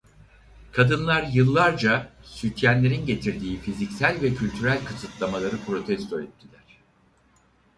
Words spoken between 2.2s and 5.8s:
sütyenlerin getirdiği fiziksel ve kültürel kısıtlamaları